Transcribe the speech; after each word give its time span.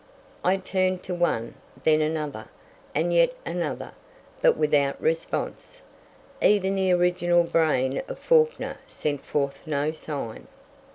I 0.43 0.57
turned 0.57 1.03
to 1.03 1.13
one, 1.13 1.53
then 1.83 2.01
another, 2.01 2.49
and 2.95 3.13
yet 3.13 3.35
another, 3.45 3.91
but 4.41 4.57
without 4.57 4.99
response. 4.99 5.83
Even 6.41 6.73
the 6.73 6.91
original 6.91 7.43
brain 7.43 8.01
of 8.07 8.17
Fawkner 8.17 8.79
sent 8.87 9.21
forth 9.23 9.61
no 9.67 9.91
sign. 9.91 10.47